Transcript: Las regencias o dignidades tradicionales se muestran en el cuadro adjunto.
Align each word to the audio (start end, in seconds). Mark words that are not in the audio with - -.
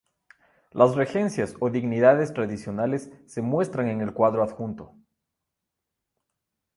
Las 0.71 0.95
regencias 0.95 1.53
o 1.59 1.69
dignidades 1.69 2.33
tradicionales 2.33 3.11
se 3.27 3.43
muestran 3.43 3.87
en 3.87 4.01
el 4.01 4.13
cuadro 4.15 4.41
adjunto. 4.41 4.95